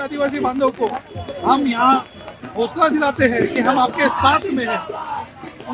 आदिवासी 0.00 0.40
बांधव 0.40 0.70
को 0.80 0.86
हम 1.46 1.66
यहाँ 1.66 2.04
हौसला 2.56 2.88
दिलाते 2.88 3.24
हैं 3.24 3.46
कि 3.46 3.60
हम 3.60 3.78
आपके 3.78 4.08
साथ 4.10 4.46
में 4.52 4.64
हैं। 4.66 4.78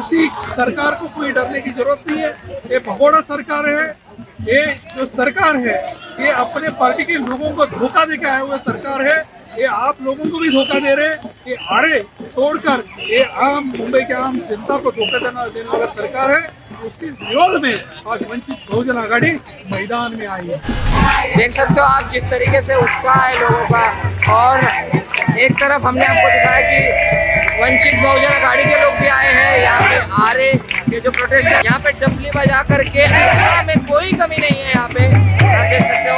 उसी 0.00 0.26
सरकार 0.28 0.94
को 0.94 1.08
कोई 1.08 1.30
डरने 1.32 1.60
की 1.60 1.70
ज़रूरत 1.70 2.04
नहीं 2.08 2.18
है। 2.18 2.30
ये 2.72 2.78
भगोड़ा 2.88 3.20
सरकार 3.22 3.68
है। 3.68 3.86
ये 4.48 4.64
जो 4.96 5.06
सरकार 5.06 5.56
है, 5.58 5.78
ये 6.20 6.30
अपने 6.32 6.68
पार्टी 6.80 7.04
के 7.04 7.14
लोगों 7.14 7.50
को 7.50 7.66
धोखा 7.68 8.04
दे 8.04 8.16
के 8.16 8.26
आए 8.26 8.40
हुए 8.40 8.58
सरकार 8.58 9.06
है। 9.08 9.16
ये 9.58 9.66
आप 9.66 10.02
लोगों 10.02 10.30
को 10.30 10.38
भी 10.38 10.50
धोखा 10.50 10.78
दे 10.78 10.94
रहे 10.94 11.08
हैं। 11.08 11.34
ये 11.48 11.56
आरे 11.70 11.98
तोड़कर 12.34 12.82
ये 13.00 13.22
आम, 13.24 13.64
मुंबई 13.78 14.00
के 14.02 14.14
आम 14.14 14.38
जनता 14.48 14.76
को 14.76 14.90
धोखा 14.92 15.18
देना, 15.18 15.44
देने 15.46 15.68
वाला 15.68 15.86
सरकार 15.86 16.30
है। 16.30 16.40
उसके 16.86 17.06
विरोध 17.06 17.62
में 17.62 17.74
आज 18.12 18.22
वंचित 18.30 18.64
बहुजन 18.70 18.96
आघाड़ी 18.98 19.30
मैदान 19.72 20.16
में 20.16 20.26
आई 20.26 20.46
है। 20.46 21.36
देख 21.36 21.52
सकते 21.52 21.80
हो 21.80 21.82
आप 21.82 22.10
जिस 22.12 22.24
तरीके 22.30 22.62
से 22.62 22.74
उत्साह 22.76 23.22
है 23.26 23.40
लोगों 23.40 23.64
का। 23.66 24.32
और 24.32 24.64
एक 25.38 25.52
तरफ़ 25.60 25.82
हमने 25.82 26.06
आपको 26.06 26.30
दिखाया 26.30 26.60
कि 26.62 27.62
वंचित 27.62 27.94
बहुजन 28.02 28.32
अघाड़ी 28.32 28.64
के 28.64 28.80
लोग 28.82 28.98
भी 29.00 29.06
आए 29.08 29.32
हैं। 29.32 29.58
यहाँ 29.60 29.80
पे 29.82 29.96
आरे 30.24 30.52
के 30.90 31.00
जो 31.00 31.10
प्रोटेस्ट 31.10 31.48
है, 31.48 31.62
यहाँ 31.64 31.78
पे 31.84 31.92
डफली 32.00 32.30
बजा 32.36 32.62
करके 32.70 33.04
उत्साह 33.04 33.62
में 33.66 33.78
कोई 33.86 34.12
कमी 34.14 34.36
नहीं 34.36 34.58
है 34.58 34.72
यहाँ 34.72 34.88
पे। 34.88 35.06
आप 35.06 35.70
देख 35.70 35.82
सकते 35.92 36.10
हो। 36.10 36.16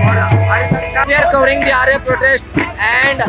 और 0.00 0.18
हमारे 0.18 1.14
are 1.14 1.32
covering 1.32 1.64
the 1.64 1.70
Aarey 1.74 1.98
protest 2.08 2.58
and 2.58 3.22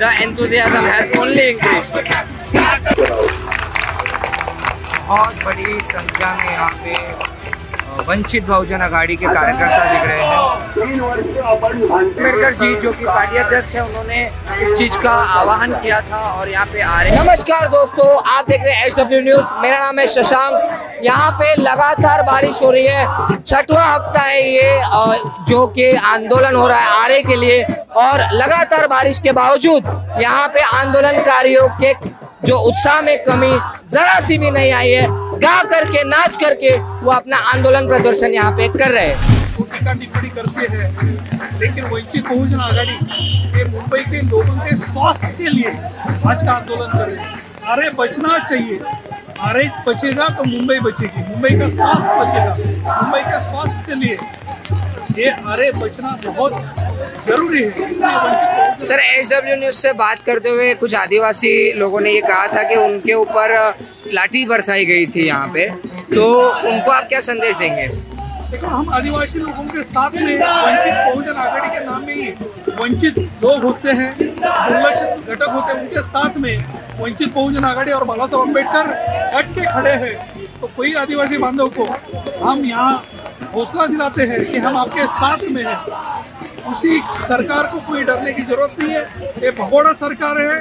the 0.00 0.10
enthusiasm 0.24 0.84
has 0.92 1.16
only 1.22 1.44
increased. 1.50 1.96
बहुत 5.08 5.44
बड़ी 5.44 5.78
संख्या 5.92 6.34
में 6.40 6.50
यहाँ 6.52 6.68
पे 6.84 6.94
अ, 6.94 7.39
वंचित 8.08 8.44
बहुजन 8.46 8.80
अघाड़ी 8.80 9.16
के 9.16 9.26
कार्यकर्ता 9.26 9.84
दिख 9.92 10.02
रहे 10.02 10.18
हैं। 10.20 10.38
अंबेडकर 11.90 12.52
जी, 12.54 12.74
जो 12.80 12.92
कि 12.92 13.04
पार्टी 13.04 13.36
अध्यक्ष 13.36 13.74
है, 13.74 13.82
उन्होंने 13.82 14.24
इस 14.62 14.78
चीज़ 14.78 14.96
का 14.98 15.10
आह्वान 15.10 15.72
किया 15.74 16.00
था 16.02 16.20
और 16.30 16.48
यहाँ 16.48 16.66
पे 16.66 16.80
आ 16.82 17.00
रहे 17.02 17.16
नमस्कार 17.16 17.68
दोस्तों, 17.68 18.08
आप 18.28 18.48
देख 18.50 18.62
रहे 18.62 18.74
हैं 18.74 18.86
एच 18.86 18.98
डब्ल्यू 18.98 19.20
न्यूज़ 19.22 19.54
मेरा 19.62 19.78
नाम 19.78 19.98
है 19.98 20.06
शशांक। 20.08 21.02
यहाँ 21.04 21.30
पे 21.32 21.54
लगातार 21.56 22.22
बारिश 22.22 22.62
हो 22.62 22.70
रही 22.70 22.86
है। 22.86 23.36
छठवा 23.38 23.84
हफ़्ता 23.84 24.20
है 24.20 24.42
ये 24.44 24.80
जो 25.48 25.66
कि 25.68 25.90
आंदोलन 25.92 26.56
हो 26.56 26.66
रहा 26.68 26.78
है 26.78 27.02
आरे 27.04 27.22
के 27.22 27.36
लिए। 27.36 27.62
और 27.96 28.20
लगातार 28.32 28.86
बारिश 28.86 29.18
के 29.18 29.32
बावजूद 29.32 29.84
यहाँ 30.20 30.48
पे 30.48 30.60
आंदोलनकारियों 30.78 31.68
के 31.80 31.92
जो 32.46 32.58
उत्साह 32.58 33.00
में 33.02 33.16
कमी 33.24 33.52
जरा 33.90 34.20
सी 34.20 34.38
भी 34.38 34.50
नहीं 34.50 34.72
आई 34.72 34.90
है। 34.90 35.06
गा 35.42 35.62
करके, 35.64 36.02
नाच 36.04 36.36
करके 36.36 36.76
वो 37.04 37.10
अपना 37.12 37.36
आंदोलन 37.52 37.86
प्रदर्शन 37.88 38.34
यहाँ 38.34 38.52
पे 38.56 38.68
कर 38.68 38.90
रहे 38.90 39.06
हैं। 39.06 39.38
करते 40.30 40.66
हैं, 40.66 41.58
लेकिन 41.60 41.84
वंचित 41.84 42.24
बहुजन 42.24 42.60
आघाड़ी 42.60 42.92
ये 43.58 43.64
मुंबई 43.66 44.02
के 44.04 44.20
लोगों 44.22 44.56
के 44.60 44.76
स्वास्थ्य 44.76 45.28
के 45.38 45.48
लिए 45.48 45.70
आज 46.26 46.44
का 46.44 46.52
आंदोलन 46.52 46.88
कर। 46.88 47.08
अरे 47.72 47.90
बचना 47.90 48.38
चाहिए। 48.40 48.76
अरे 49.40 49.62
बचेगा 49.86 50.26
तो 50.28 50.44
मुंबई 50.44 50.78
बचेगी। 50.80 51.22
मुंबई 51.28 51.48
का 51.58 51.68
स्वास्थ्य 51.68 52.14
बचेगा। 52.20 53.00
मुंबई 53.02 53.20
के 53.22 53.40
स्वास्थ्य 53.40 53.82
के 53.86 53.94
लिए 53.94 54.16
ये 55.18 55.30
अरे 55.52 55.70
बचना 55.72 56.10
बहुत 56.24 56.52
ज़रूरी 57.26 57.62
है। 57.62 58.84
सर 58.84 59.00
एच 59.00 59.32
डब्ल्यू 59.32 59.56
न्यूज़ 59.56 59.76
से 59.76 59.92
बात 59.94 60.22
करते 60.26 60.48
हुए 60.48 60.74
कुछ 60.74 60.94
आदिवासी 60.94 61.72
लोगों 61.78 62.00
ने 62.00 62.10
ये 62.12 62.20
कहा 62.20 62.46
था 62.48 62.62
कि 62.68 62.74
उनके 62.76 63.14
ऊपर 63.14 63.56
लाठी 64.14 64.44
बरसाई 64.46 64.84
गई 64.86 65.06
थी 65.06 65.26
यहाँ 65.26 65.48
पे। 65.54 65.68
तो 66.14 66.28
उनको 66.68 66.90
आप 66.90 67.08
क्या 67.08 67.20
संदेश 67.22 67.56
देंगे? 67.56 67.88
देखो, 68.50 68.66
हम 68.66 68.88
आदिवासी 68.94 69.38
लोगों 69.38 69.62
के 69.64 69.82
साथ 69.84 70.10
में 70.12 70.38
वंचित 70.38 70.94
बहुजन 70.94 71.36
आघाड़ी 71.40 71.68
के 71.68 71.84
नाम 71.84 72.04
में 72.06 72.14
ही 72.14 72.28
वंचित 72.80 73.18
लोग 73.42 73.62
होते 73.64 73.90
हैं, 73.90 74.14
दुर्लक्षित 74.18 75.28
घटक 75.28 75.48
होते 75.48 75.72
हैं। 75.72 75.80
उनके 75.80 76.02
साथ 76.02 76.36
में 76.36 76.64
वंचित 77.00 77.32
बहुजन 77.34 77.64
आघाड़ी 77.64 77.92
और 77.92 78.04
बाला 78.04 78.26
साहब 78.26 78.46
अंबेडकर 78.46 78.90
हट 79.36 79.54
के 79.54 79.66
खड़े 79.66 79.92
हैं। 80.02 80.14
तो 80.60 80.70
कोई 80.76 80.94
आदिवासी 80.94 81.38
बांधव 81.38 81.68
को 81.78 81.84
हम 82.44 82.64
यहाँ 82.64 83.02
हौसला 83.54 83.86
दिलाते 83.86 84.22
हैं 84.22 84.44
कि 84.46 84.58
हम 84.58 84.76
आपके 84.76 85.06
साथ 85.14 85.48
में 85.50 85.64
हैं। 85.64 86.72
उसी 86.72 86.98
सरकार 87.22 87.66
को 87.66 87.78
कोई 87.86 88.04
डरने 88.04 88.32
की 88.32 88.42
ज़रूरत 88.42 88.76
नहीं 88.78 88.90
है। 88.90 89.32
ये 89.42 89.50
भगोड़ा 89.60 89.92
सरकार 89.94 90.40
है। 90.40 90.60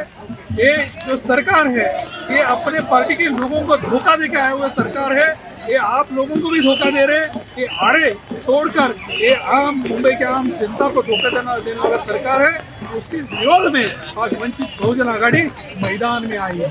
ये 0.59 0.77
जो 1.07 1.17
सरकार 1.17 1.67
है, 1.69 1.91
ये 2.31 2.41
अपने 2.43 2.79
पार्टी 2.89 3.15
के 3.15 3.25
लोगों 3.25 3.61
को 3.61 3.77
धोखा 3.79 4.15
दे 4.15 4.27
के 4.27 4.37
आए 4.37 4.51
हुए 4.51 4.69
सरकार 4.71 5.13
है। 5.19 5.29
ये 5.69 5.75
आप 5.77 6.13
लोगों 6.13 6.35
को 6.35 6.49
भी 6.49 6.59
धोखा 6.61 6.89
दे 6.91 7.05
रहे 7.05 7.19
हैं। 7.19 7.38
ये 7.59 7.67
आरे 7.81 8.09
तोड़कर 8.33 8.93
ये 9.13 9.33
आम, 9.35 9.75
मुंबई 9.79 10.11
के 10.11 10.25
आम 10.25 10.49
जनता 10.51 10.87
को 10.89 11.01
धोखा 11.03 11.29
देना, 11.29 11.57
देने 11.57 11.79
वाला 11.79 11.97
सरकार 11.99 12.41
है। 12.41 12.97
उसके 12.97 13.17
विरोध 13.17 13.73
में 13.73 13.85
आज 14.17 14.33
वंचित 14.33 14.67
बहुजन 14.81 15.09
आघाड़ी 15.09 15.41
मैदान 15.83 16.27
में 16.27 16.37
आई 16.37 16.57
है। 16.57 16.69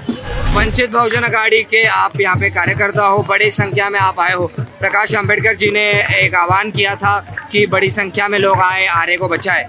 वंचित 0.54 0.90
बहुजन 0.90 1.22
अघाड़ी 1.22 1.62
के 1.64 1.82
आप 1.86 2.20
यहाँ 2.20 2.36
पे 2.36 2.50
कार्यकर्ता 2.50 3.06
हो, 3.06 3.22
बड़ी 3.28 3.50
संख्या 3.52 3.88
में 3.90 3.98
आप 4.00 4.20
आए 4.20 4.32
हो। 4.32 4.46
प्रकाश 4.58 5.14
अंबेडकर 5.14 5.54
जी 5.56 5.70
ने 5.70 5.90
एक 6.16 6.34
आह्वान 6.34 6.70
किया 6.70 6.94
था 6.96 7.18
कि 7.52 7.66
बड़ी 7.66 7.90
संख्या 7.90 8.28
में 8.28 8.38
लोग 8.38 8.60
आए 8.62 8.86
आरे 8.86 9.16
को 9.16 9.28
बचाए। 9.28 9.68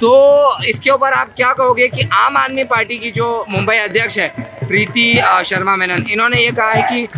तो 0.00 0.64
इसके 0.64 0.90
ऊपर 0.90 1.12
आप 1.12 1.34
क्या 1.36 1.52
कहोगे 1.52 1.88
कि 1.88 2.08
आम 2.14 2.36
आदमी 2.36 2.64
पार्टी 2.64 2.98
की 2.98 3.10
जो 3.10 3.44
मुंबई 3.50 3.76
अध्यक्ष 3.76 4.18
है, 4.18 4.28
प्रीति 4.60 5.22
शर्मा 5.46 5.76
मेनन, 5.76 6.04
इन्होंने 6.10 6.40
ये 6.40 6.50
कहा 6.52 6.70
है 6.70 6.82
कि 6.84 7.08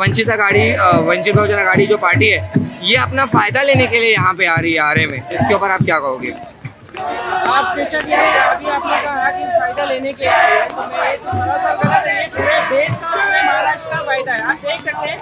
वंचित 0.00 0.28
अघाड़ी 0.30 0.70
वंचित 1.06 1.34
बहुजन 1.36 1.56
अघाड़ी 1.56 1.86
जो 1.86 1.96
पार्टी 1.98 2.28
है 2.28 2.68
ये 2.82 2.96
अपना 2.98 3.24
फ़ायदा 3.26 3.62
लेने 3.62 3.86
के 3.86 3.98
लिए 4.00 4.12
यहाँ 4.12 4.32
पे 4.34 4.46
आ 4.46 4.54
रही 4.56 4.72
है 4.72 4.80
आरे 4.80 5.06
में। 5.06 5.16
इसके 5.18 5.54
ऊपर 5.54 5.70
आप 5.70 5.82
क्या 5.84 5.98
कहोगे? 6.00 6.30
आप 6.30 7.76
जैसा 7.76 8.00
कि 8.00 8.12
अभी 8.12 8.70
आपने 8.70 9.00
कहा 9.02 9.30
कि 9.30 9.44
फ़ायदा 9.58 9.84
लेने 9.84 10.12
के 10.12 10.26
हैं 10.26 10.68
तो 10.68 10.82
मैं 10.82 11.16
थोड़ा 11.18 11.56
सा 11.56 11.74
गलत 11.74 12.06
है 12.06 12.70
देश 12.70 12.96
का 12.96 13.10
महाराष्ट्र 13.16 13.90
का 13.90 14.02
फ़ायदा 14.04 14.32
है। 14.32 14.42
आप 14.42 14.58
देख 14.64 14.80
सकते 14.84 15.08
हैं, 15.08 15.18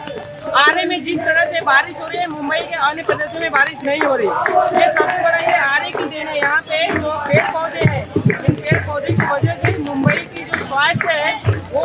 आरे 0.59 0.85
में 0.85 1.03
जिस 1.05 1.21
तरह 1.21 1.45
से 1.53 1.61
बारिश 1.63 2.01
हो 2.01 2.07
रही 2.07 2.19
है, 2.19 2.27
मुंबई 2.29 2.61
के 2.61 2.75
अन्य 2.89 3.03
प्रदेशों 3.03 3.41
में 3.41 3.51
बारिश 3.53 3.83
नहीं 3.87 4.01
हो 4.01 4.15
रही। 4.17 4.27
ये 4.27 4.93
सबसे 4.93 5.23
बड़ा 5.23 5.39
ये 5.39 5.57
आरे 5.59 5.91
की 5.91 6.05
देन 6.05 6.27
है, 6.29 6.37
यहाँ 6.39 6.61
पे 6.63 6.87
जो 6.93 7.11
पेड़ 7.29 7.45
पौधे 7.47 7.91
हैं, 7.91 8.05
इन 8.49 8.55
पेड़ 8.55 8.81
पौधे 8.87 9.13
की 9.13 9.33
वजह 9.33 9.55
से 9.63 9.79
मुंबई 9.81 10.17
की 10.35 10.45
जो 10.45 10.65
स्वास्थ्य 10.67 11.13
है, 11.13 11.33
वो 11.73 11.85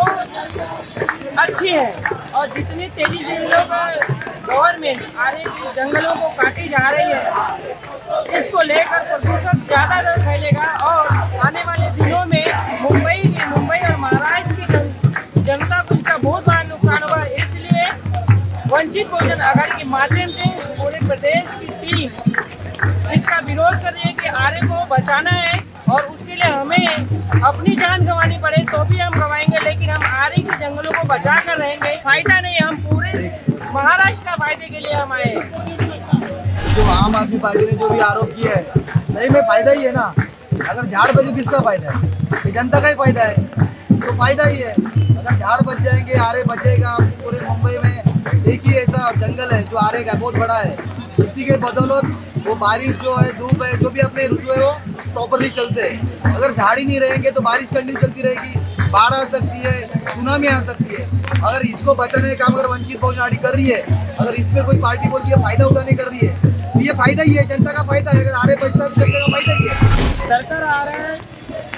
अच्छी 1.38 1.68
है। 1.70 1.94
और 2.36 2.48
जितनी 2.50 2.88
तेज़ी 2.90 3.24
से 3.24 3.38
लोग 3.40 4.23
गवर्नमेंट 4.46 5.02
आरे 5.18 5.44
की 5.44 5.72
जंगलों 5.76 6.16
को 6.16 6.30
काटी 6.38 6.68
जा 6.70 6.90
रही 6.90 7.12
है। 7.12 8.40
इसको 8.40 8.62
लेकर 8.62 9.04
प्रदूषण 9.10 9.60
ज़्यादा 9.68 10.02
दर 10.02 10.18
फैलेगा 10.24 10.66
और 10.88 11.08
आने 11.46 11.64
वाले 11.64 11.90
दिनों 11.98 12.26
में 12.26 12.46
मुंबई 12.82 13.18
की 13.18 13.46
मुंबई 13.50 13.78
और 13.80 13.96
महाराष्ट्र 13.98 14.56
की 14.56 14.66
जन, 14.74 15.44
जनता 15.44 15.82
को 15.82 15.96
इसका 15.96 16.18
बहुत 16.18 16.48
बड़ा 16.48 16.64
नुकसान 16.64 17.04
होगा। 17.04 17.24
इसलिए 17.44 17.90
वंचित 18.68 19.08
बहुजन 19.10 19.42
आघाड़ी 19.42 19.78
के 19.78 19.90
माध्यम 19.90 20.30
से 20.30 20.50
पूरे 20.76 21.08
प्रदेश 21.08 21.56
की 21.60 21.68
टीम 21.82 23.12
इसका 23.14 23.40
विरोध 23.46 23.82
कर 23.82 23.94
रही 23.94 24.04
है 24.04 24.14
कि 24.14 24.28
आर्य 24.28 24.68
को 24.68 24.86
बचाना 24.88 25.32
है 25.32 25.60
और 25.90 26.02
उसके 26.04 26.36
लिए 26.36 26.52
हमें 26.52 27.42
अपनी 27.44 27.76
जान 27.76 28.06
गंवानी 28.06 28.38
पड़े 28.44 28.64
तो 28.72 28.84
भी 28.86 28.98
हम 28.98 29.14
गंवाएँगे। 29.14 29.60
लेकिन 29.64 29.90
हम 29.90 30.04
आर्य 30.06 30.42
के 30.42 30.58
जंगलों 30.60 30.92
को 30.92 31.08
बचा 31.08 31.40
कर 31.42 31.58
रहेंगे। 31.58 31.96
फ़ायदा 32.04 32.40
नहीं 32.40 32.53
महाराष्ट्र 33.84 34.36
फ़ायदे 34.40 34.66
के 34.66 34.80
लिए 34.80 34.94
हम 34.94 35.12
आए 35.14 35.34
जो 36.76 36.84
आम 36.92 37.16
आदमी 37.16 37.40
पार्टी 37.40 37.66
ने 37.66 37.72
जो 37.72 37.90
भी 37.90 38.00
आरोप 38.00 38.30
किया 38.36 38.56
है, 38.56 38.64
सही 39.10 39.30
में 39.30 39.42
फ़ायदा 39.42 39.72
ही 39.72 39.84
है 39.84 39.92
ना? 39.92 40.14
अगर 40.70 40.86
झाड़ 40.86 41.12
बजे 41.12 41.34
किसका 41.34 41.60
फ़ायदा 41.60 41.92
है? 41.92 42.52
जनता 42.52 42.80
का 42.80 42.88
ही 42.88 42.96
फ़ायदा 42.96 43.24
है। 43.24 43.44
तो 44.00 44.16
फ़ायदा 44.18 44.44
ही 44.44 44.58
है। 44.58 44.72
अगर 44.72 45.38
झाड़ 45.38 45.62
बच 45.62 45.82
जाएँगे, 45.82 46.14
आरे 46.20 46.44
बचेगा 46.44 46.96
पूरे 47.24 47.40
मुंबई 47.48 47.78
में 47.84 48.44
एक 48.54 48.68
ही 48.68 48.74
ऐसा 48.76 49.12
जंगल 49.12 49.52
है 49.52 49.62
जो 49.64 49.78
आरे 49.78 50.04
का 50.04 50.14
बहुत 50.14 50.38
बड़ा 50.38 50.58
है। 50.60 50.76
इसी 51.20 51.44
के 51.44 51.58
बदौलत 51.58 52.46
वो 52.48 52.56
बारिश 52.56 52.96
जो 53.04 53.16
है, 53.16 53.32
धूप 53.40 53.64
है, 53.64 53.78
जो 53.78 53.90
भी 53.90 54.00
अपने 54.02 54.28
ऋतु 54.28 54.52
है, 54.52 54.62
वो 54.62 54.72
प्रॉपरली 55.14 55.50
चलते 55.52 55.82
हैं। 55.82 56.36
अगर 56.36 56.54
झाड़ 56.54 56.78
ही 56.80 56.86
नहीं 56.86 57.00
रहेंगे 57.00 57.32
तो 57.32 57.42
बारिश 57.42 57.70
कंटिन्यू 57.70 58.02
चलती 58.02 58.22
रहेगी। 58.22 58.63
बाढ़ 58.94 59.14
आ 59.14 59.24
सकती 59.26 59.60
है, 59.60 59.76
सुनामी 60.08 60.48
आ 60.48 60.60
सकती 60.64 60.96
है। 60.96 61.04
अगर 61.42 61.66
इसको 61.66 61.94
बचाने 61.96 62.30
का 62.30 62.46
काम 62.46 62.56
अगर 62.56 62.68
वंचित 62.68 63.00
बहुजन 63.02 63.38
कर 63.44 63.56
रही 63.56 63.70
है, 63.70 63.82
अगर 64.16 64.34
इसमें 64.36 64.64
कोई 64.66 64.82
पार्टी 64.82 65.10
बोलती 65.10 65.30
है, 65.30 65.42
फ़ायदा 65.44 65.66
उठाने 65.68 65.94
कर 65.94 66.10
रही 66.10 66.20
है 66.20 66.52
तो 66.74 66.80
ये 66.82 66.94
फ़ायदा 66.94 67.24
ही 67.24 67.34
है, 67.34 67.46
जनता 67.48 67.72
का 67.74 67.84
फ़ायदा 67.84 68.12
है, 68.12 68.20
अगर 68.20 68.34
आरे 68.36 68.56
बचता 68.58 68.84
है 68.84 68.90
तो 68.90 68.96
जनता 68.96 69.20
का 69.20 69.28
फ़ायदा 69.32 69.54
ही 69.54 69.68
है। 69.68 69.74
सरकार 70.18 70.64
आ 70.64 70.84
रहा 70.84 70.96
है, 70.98 71.18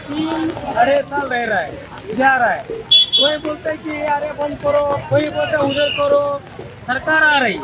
तीन 0.08 0.50
अढ़ाई 0.50 1.02
साल 1.04 1.28
रह 1.28 1.44
रहा 1.46 1.60
है, 1.60 2.16
जा 2.18 2.36
रहा 2.36 2.50
है। 2.50 2.64
कोई 2.68 3.38
बोलता 3.40 3.70
है 3.70 3.78
कि 3.78 4.02
अरे 4.08 4.32
बंद 4.40 4.58
करो, 4.60 4.86
कोई 5.10 5.30
बोलता 5.30 5.62
उधर 5.62 5.90
करो। 5.98 6.40
सरकार 6.88 7.24
आ 7.24 7.38
रही 7.40 7.60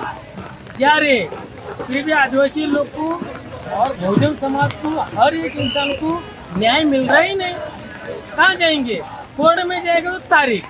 जा 0.79 0.97
रही 0.97 1.23
फिर 1.81 2.03
भी 2.03 2.11
आदिवासी 2.13 2.65
लोग 2.67 2.87
को 2.89 3.09
और 3.71 3.95
बहुजन 3.95 4.33
समाज 4.37 4.73
को, 4.75 4.89
हर 5.17 5.35
एक 5.35 5.55
इंसान 5.57 5.93
को 5.95 6.21
न्याय 6.57 6.83
मिल 6.85 7.07
रहा 7.07 7.19
ही 7.19 7.35
नहीं। 7.35 7.55
कहाँ 8.35 8.55
जाएँगे? 8.55 9.01
कोर्ट 9.37 9.65
में 9.65 9.83
जाएगा 9.83 10.11
तो 10.11 10.19
तारीख। 10.29 10.63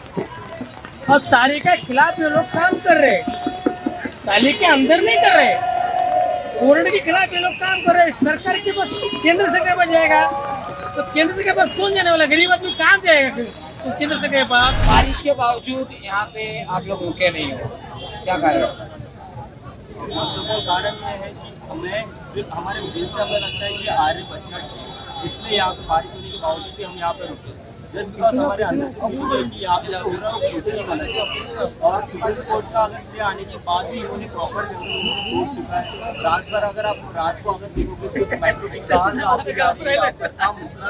और 1.09 1.19
तारीख 1.21 1.63
के 1.63 1.75
खिलाफ 1.77 2.19
ये 2.19 2.29
लोग 2.29 2.43
काम 2.49 2.73
कर 2.79 2.97
रहे 2.97 3.15
हैं। 3.15 3.23
तारीख 4.25 4.59
के 4.59 4.65
अंदर 4.65 5.01
नहीं 5.01 5.17
कर 5.17 5.35
रहे। 5.35 5.53
कोर्ट 6.59 6.87
के 6.91 6.99
खिलाफ 6.99 7.33
ये 7.33 7.39
लोग 7.39 7.53
काम 7.59 7.81
कर 7.81 7.95
रहे 7.95 8.05
हैं। 8.05 8.11
सरकार 8.13 8.57
के 8.59 8.71
पास 8.71 8.87
केंद्र 9.23 9.45
सरकार 9.45 9.75
पर 9.77 9.91
जाएगा? 9.91 10.21
तो 10.95 11.03
केंद्र 11.13 11.33
सरकार 11.33 11.43
के 11.43 11.59
पास 11.59 11.77
कौन 11.77 11.95
जाने 11.95 12.11
वाला? 12.11 12.25
गरीब 12.25 12.51
आदमी 12.51 12.71
कहाँ 12.73 12.97
जाएगा 13.05 13.29
तो 13.35 13.91
केंद्र 13.99 14.15
सरकार 14.15 14.29
के 14.33 14.43
पास 14.49 14.87
बारिश 14.87 15.21
के 15.21 15.31
बावजूद 15.33 15.87
यहाँ 16.03 16.25
पे 16.33 16.43
आप 16.63 16.83
लोग 16.85 17.03
रुके 17.03 17.29
नहीं 17.31 17.51
हो। 17.51 17.57
क्या 18.23 18.37
कारण? 18.37 18.63
ऑल 20.11 20.61
कारण 20.67 20.93
ये 20.93 21.15
है 21.17 21.29
कि 21.31 21.47
हमें 21.69 22.03
सिर्फ़ 22.33 22.55
हमारे 22.55 22.81
दिल 22.81 23.05
से 23.05 23.21
हमें 23.21 23.39
लगता 23.39 23.65
है 23.65 23.73
कि 23.73 23.87
आर्य 23.87 24.23
बचना 24.31 24.57
चाहिए। 24.57 25.25
इसलिए 25.25 25.57
यहाँ 25.57 25.73
पे 25.73 25.87
बारिश 25.87 26.11
होने 26.15 26.29
के 26.29 26.37
बावजूद 26.37 26.73
भी 26.77 26.83
हम 26.83 26.97
यहाँ 26.97 27.13
पे 27.13 27.27
रुके। 27.27 27.70
जस्ट 27.93 28.09
बिकॉज़ 28.09 28.35
हमारे 28.37 28.63
अंदर 28.63 28.87
यहाँ 29.61 29.79
और 31.87 32.05
सुप्रीम 32.11 32.37
कोर्ट 32.49 32.65
का 32.73 32.83
बाद 36.21 37.41
को 37.43 37.51
अगर 37.51 37.67
देखोगे 37.75 38.07
तो 38.09 38.25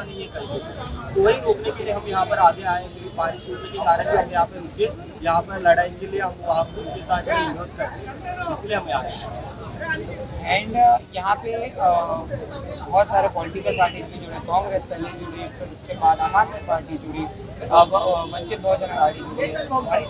नहीं 0.02 0.22
है 0.22 0.28
तो 0.34 1.22
वही 1.22 1.40
रोकने 1.40 1.72
के 1.72 1.84
लिए 1.84 1.94
हम 1.94 2.08
यहाँ 2.08 2.26
पर 2.26 2.38
आगे 2.40 2.64
आए 2.74 2.84
बारिश 3.18 3.48
होने 3.50 3.72
के 3.72 3.78
कारण 3.78 4.18
हम 4.18 4.30
यहाँ 4.32 4.46
पे 4.46 4.60
रुके। 4.60 4.86
यहाँ 5.26 5.42
पर 5.42 5.62
लड़ाई 5.62 5.90
के 6.00 6.08
लिए 6.08 6.22
हम 6.22 6.36
पर 6.64 6.80
उनके 6.82 7.02
साथ 7.02 7.22
विरोध 7.48 7.78
करते 7.78 8.00
हैं। 8.06 8.54
इसके 8.54 8.68
लिए 8.68 8.78
हम 8.78 8.90
यहाँ 8.90 9.04
आए 9.04 9.61
एंड 9.92 10.76
यहाँ 11.16 11.36
पे 11.44 11.52
बहुत 11.78 13.10
सारे 13.10 13.28
पॉलिटिकल 13.36 13.78
पार्टीज़ 13.78 14.06
भी 14.12 14.20
जुड़े 14.26 14.40
कांग्रेस 14.48 14.84
पहले 14.92 15.10
जुड़ी 15.20 15.48
फिर 15.58 15.68
उसके 15.68 15.98
बाद 16.02 16.20
आम 16.28 16.36
आदमी 16.36 16.66
पार्टी 16.68 16.98
जुड़ी 17.06 17.24
अब 17.72 17.94
अ, 17.94 17.98
वंचित 18.34 18.60
बहुजन 18.62 18.90
आघाड़ी 18.90 19.20
जुड़ी 19.20 19.48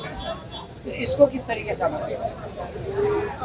संख्या 0.04 0.33
तो 0.83 0.92
इसको 1.06 1.25
किस 1.33 1.45
तरीके 1.48 1.75
से 1.75 1.83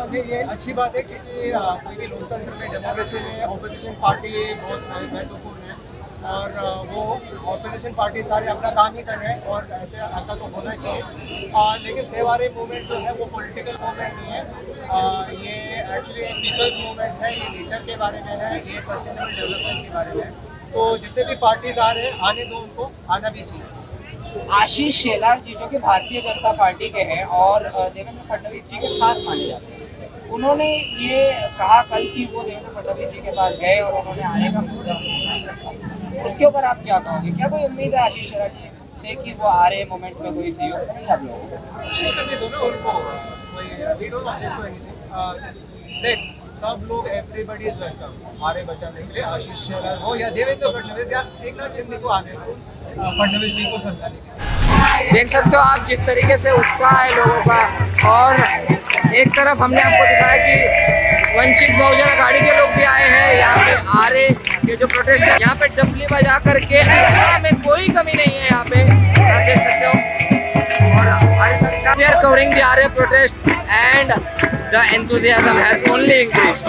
अभी 0.02 0.20
ये 0.30 0.42
अच्छी 0.54 0.72
बात 0.74 0.96
है 0.96 1.02
क्योंकि 1.02 1.50
कोई 1.86 1.96
भी 1.96 2.06
लोकतंत्र 2.06 2.54
में 2.60 2.70
डेमोक्रेसी 2.70 3.20
में 3.20 3.44
ऑपोजिशन 3.46 3.92
पार्टी 4.02 4.30
बहुत 4.54 4.88
महत्वपूर्ण 5.12 5.60
है। 5.60 5.75
और 6.26 6.52
वो 6.92 7.02
ऑपोजिशन 7.52 7.92
पार्टी 7.92 8.22
सारे 8.22 8.46
अपना 8.46 8.70
काम 8.70 8.94
ही 8.96 9.02
कर 9.02 9.18
रहे 9.18 9.32
हैं 9.32 9.46
और 9.46 9.68
ऐसे 9.72 9.98
ऐसा 9.98 10.34
तो 10.34 10.46
होना 10.56 10.74
चाहिए। 10.74 11.50
अ, 11.50 11.76
लेकिन 11.82 12.04
सेवारे 12.04 12.48
मूवमेंट 12.56 12.88
जो 12.88 12.98
है 12.98 13.12
वो 13.12 13.24
पॉलिटिकल 13.24 13.76
मूवमेंट 13.82 14.14
नहीं 14.14 14.32
है। 14.32 14.40
अ, 14.40 15.30
ये 15.42 15.54
एक्चुअली 15.96 16.22
एक 16.22 16.34
पीपल्स 16.36 16.76
मूवमेंट 16.80 17.22
है 17.22 17.32
ये 17.38 17.48
नेचर 17.48 17.82
के 17.82 17.96
बारे 17.96 18.20
में 18.20 18.36
है 18.36 18.58
ये 18.58 18.80
सस्टेनेबल 18.80 19.32
डेवलपमेंट 19.32 19.84
के 19.84 19.94
बारे 19.94 20.12
में 20.12 20.24
है। 20.24 20.30
तो 20.72 20.96
जितने 20.98 21.24
भी 21.24 21.34
पार्टीज़ 21.36 21.78
आ 21.78 21.90
रहे 21.90 22.04
हैं 22.04 22.18
आने 22.28 22.44
दो 22.44 22.56
उनको 22.56 22.90
आना 23.10 23.28
भी 23.28 23.40
चाहिए। 23.42 23.64
आशीष 24.52 25.02
शेलार 25.02 25.40
जी 25.40 25.54
जो 25.54 25.66
कि 25.66 25.78
भारतीय 25.78 26.20
जनता 26.20 26.52
पार्टी 26.52 26.88
के 26.88 27.02
हैं 27.02 27.24
और 27.24 27.62
देवेंद्र 27.94 28.22
फडणवीस 28.28 28.62
जी 28.70 28.78
के 28.78 28.98
खास 29.00 29.22
माने 29.26 29.46
जाते 29.46 29.72
हैं। 29.72 30.28
उन्होंने 30.30 30.66
ये 31.00 31.30
कहा 31.58 31.80
कल 31.82 32.04
कि 32.14 32.28
वो 32.32 32.42
देवेंद्र 32.42 32.80
फडणवीस 32.80 33.08
जी 33.08 33.20
के 33.20 33.30
पास 33.30 33.56
गए 33.56 33.80
और 33.80 33.92
उन्होंने 34.00 34.22
आने 34.22 34.52
का 34.52 34.60
रखा। 35.50 35.95
उसके 36.24 36.44
ऊपर 36.44 36.64
आप 36.64 36.82
क्या 36.84 36.98
कहोगे? 36.98 37.30
क्या 37.32 37.48
कोई 37.48 37.64
उम्मीद 37.64 37.94
है 37.94 38.00
आशीष 38.04 38.30
शेलार 38.30 38.48
जी 38.48 38.70
से 39.02 39.14
कि 39.22 39.32
वो 39.38 39.46
आ 39.46 39.66
रहे 39.68 39.84
मोमेंट 39.90 40.14
में 40.20 40.34
कोई 40.34 40.52
सहयोग 40.52 40.78
करेंगे 40.86 41.12
आप 41.12 41.22
लोगों 41.24 41.38
को? 41.38 41.56
कोशिश 41.78 42.12
करने 42.12 42.36
दो 42.36 42.48
ना 42.48 42.58
उनको 42.68 42.92
सब 46.56 46.84
लोग 46.88 47.08
एवरीबॉडी 47.08 47.64
इज़ 47.64 47.78
वेलकम 47.80 48.12
हमारे 48.28 48.62
बचाने 48.64 49.02
के 49.02 49.12
लिए 49.14 49.22
आशीष 49.24 49.58
शेलार 49.66 49.98
हो 50.02 50.14
या 50.16 50.28
देवेंद्र 50.36 50.68
फडणवीस 50.68 51.12
या 51.12 51.20
एक 51.46 51.56
नाथ 51.56 51.76
शिंदे 51.76 51.96
को 51.96 52.08
आने 52.08 52.32
दो। 52.32 52.54
फडणवीस 53.18 53.52
जी 53.56 53.64
को 53.64 53.78
समझाने 53.80 54.16
के 54.16 54.20
लिए। 55.02 55.12
देख 55.12 55.28
सकते 55.32 55.56
हो 55.56 55.62
आप 55.62 55.86
जिस 55.88 56.00
तरीके 56.06 56.38
से 56.38 56.50
उत्साह 56.58 56.96
है 57.02 57.14
लोगों 57.16 57.40
का। 57.48 57.60
और 58.10 58.40
एक 59.16 59.28
तरफ़ 59.36 59.58
हमने 59.62 59.82
आपको 59.82 60.04
दिखाया 60.06 60.36
कि 60.46 60.54
वंचित 61.36 61.70
बहुजन 61.78 62.08
अघाड़ी 62.10 62.40
के 62.40 62.56
लोग 62.58 62.70
भी 62.74 62.82
आए 62.84 63.08
हैं। 63.08 63.34
यहाँ 63.38 63.56
पे 63.64 63.72
आ 63.98 64.06
रहे 64.08 64.28
ये 64.68 64.76
जो 64.76 64.86
प्रोटेस्ट 64.86 65.24
है, 65.24 65.36
यहाँ 65.40 65.54
पे 65.56 65.66
डफली 65.76 66.06
बजा 66.12 66.38
करके 66.46 66.82
में 67.42 67.54
कोई 67.62 67.88
कमी 67.96 68.12
नहीं 68.12 68.36
है 68.36 68.44
यहाँ 68.44 68.64
पे। 68.64 68.80
आप 68.82 69.42
देख 69.46 69.58
सकते 69.66 69.84
हो। 69.86 69.92
और 70.90 71.08
हमारे 71.08 71.56
साथ 71.58 71.96
we 71.96 72.04
are 72.04 72.20
covering 72.22 72.54
the 72.54 72.60
Aarey 72.62 72.88
protest 72.96 73.48
and 73.48 74.12
the 74.72 74.86
enthusiasm 74.94 75.58
has 75.58 75.90
only 75.90 76.20
increased 76.20 76.64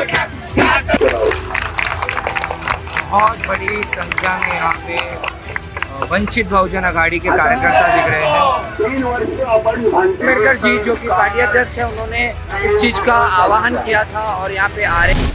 बहुत 3.10 3.48
बड़ी 3.48 3.84
संख्या 3.88 4.38
में 4.38 4.54
यहाँ 4.54 4.74
पे 4.88 4.96
वंचित 6.12 6.48
बहुजन 6.50 6.84
अघाड़ी 6.84 7.19
के 7.19 7.30
कार्यकर्ता 7.30 7.88
दिख 7.95 8.06
रहे 8.06 8.25
हैं। 8.25 8.42
अंबेडकर 9.98 10.56
जी, 10.57 10.78
जो 10.84 10.95
कि 10.95 11.07
पार्टी 11.07 11.39
अध्यक्ष 11.39 11.78
है, 11.78 11.86
उन्होंने 11.89 12.28
इस 12.66 12.80
चीज़ 12.81 13.01
का 13.06 13.13
आह्वान 13.13 13.75
किया 13.75 14.04
था 14.13 14.19
और 14.34 14.51
यहाँ 14.51 14.69
पे 14.75 14.84
आ 14.84 15.04
रहे 15.06 15.26